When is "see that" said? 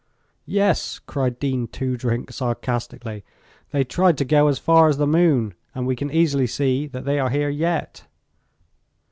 6.47-7.05